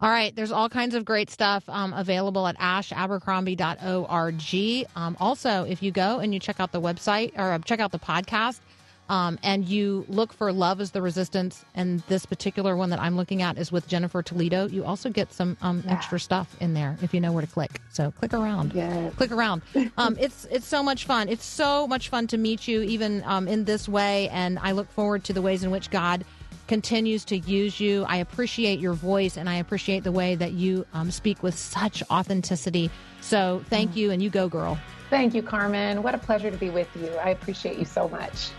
[0.00, 4.86] All right, there's all kinds of great stuff um, available at ashabercrombie.org.
[4.94, 7.90] Um, also, if you go and you check out the website or uh, check out
[7.90, 8.60] the podcast,
[9.08, 13.16] um, and you look for Love is the Resistance, and this particular one that I'm
[13.16, 15.92] looking at is with Jennifer Toledo, you also get some um, Yeah.
[15.94, 17.80] extra stuff in there if you know where to click.
[17.90, 18.72] So click around.
[18.74, 19.14] Yes.
[19.14, 19.62] Click around.
[19.96, 21.28] Um, it's it's so much fun.
[21.28, 24.88] It's so much fun to meet you, even um, in this way, and I look
[24.92, 26.24] forward to the ways in which God
[26.68, 28.04] continues to use you.
[28.04, 32.02] I appreciate your voice, and I appreciate the way that you um, speak with such
[32.10, 32.90] authenticity.
[33.22, 34.78] So thank you, and you go, girl.
[35.10, 36.02] Thank you, Carmen.
[36.02, 37.08] What a pleasure to be with you.
[37.16, 38.50] I appreciate you so much.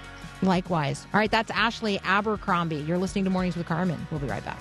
[0.42, 1.06] Likewise.
[1.14, 2.78] All right, that's Ashley Abercrombie.
[2.78, 4.08] You're listening to Mornings with Carmen.
[4.10, 4.60] We'll be right back.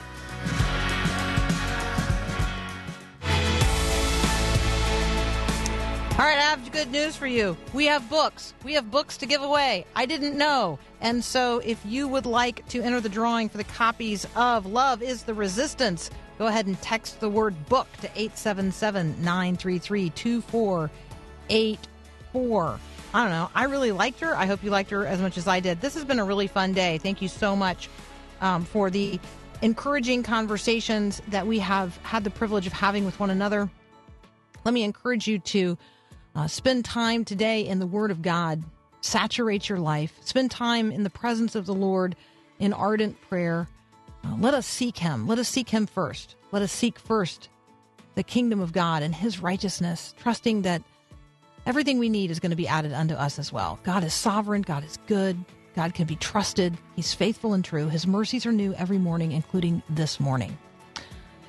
[6.18, 7.56] All right, I have good news for you.
[7.72, 8.52] We have books.
[8.64, 9.86] We have books to give away.
[9.94, 10.80] I didn't know.
[11.00, 15.00] And so, if you would like to enter the drawing for the copies of Love
[15.00, 22.80] is the Resistance, go ahead and text the word book to 877 933 2484.
[23.14, 23.50] I don't know.
[23.54, 24.34] I really liked her.
[24.36, 25.80] I hope you liked her as much as I did.
[25.80, 26.98] This has been a really fun day.
[26.98, 27.88] Thank you so much
[28.40, 29.18] um, for the
[29.62, 33.70] encouraging conversations that we have had the privilege of having with one another.
[34.64, 35.78] Let me encourage you to
[36.34, 38.62] uh, spend time today in the Word of God.
[39.00, 40.12] Saturate your life.
[40.24, 42.14] Spend time in the presence of the Lord
[42.58, 43.68] in ardent prayer.
[44.24, 45.26] Uh, let us seek Him.
[45.26, 46.34] Let us seek Him first.
[46.52, 47.48] Let us seek first
[48.18, 50.82] the kingdom of God and his righteousness, trusting that
[51.68, 53.78] everything we need is going to be added unto us as well.
[53.84, 55.36] God is sovereign, God is good,
[55.76, 57.88] God can be trusted, he's faithful and true.
[57.88, 60.56] His mercies are new every morning, including this morning.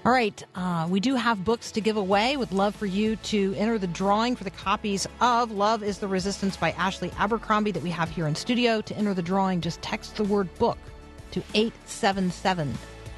[0.06, 2.36] All right, uh, we do have books to give away.
[2.36, 6.08] Would love for you to enter the drawing for the copies of Love is the
[6.08, 8.82] Resistance by Ashley Abercrombie that we have here in studio.
[8.82, 10.78] To enter the drawing, just text the word book
[11.32, 12.78] to 877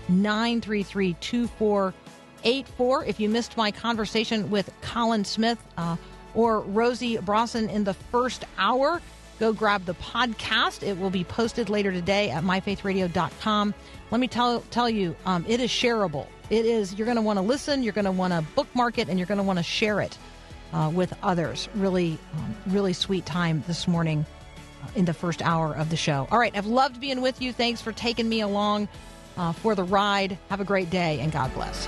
[0.09, 3.05] 933 2484.
[3.05, 5.95] If you missed my conversation with Colin Smith uh,
[6.33, 9.01] or Rosie Bronson in the first hour,
[9.39, 10.83] go grab the podcast.
[10.83, 13.73] It will be posted later today at myfaithradio.com.
[14.11, 16.27] Let me tell, tell you, um, it is shareable.
[16.49, 19.07] It is, you're going to want to listen, you're going to want to bookmark it,
[19.07, 20.17] and you're going to want to share it
[20.73, 21.69] uh, with others.
[21.75, 24.25] Really, um, really sweet time this morning
[24.83, 26.27] uh, in the first hour of the show.
[26.29, 27.53] All right, I've loved being with you.
[27.53, 28.89] Thanks for taking me along
[29.37, 30.37] uh, for the ride.
[30.49, 31.87] Have a great day, and God bless.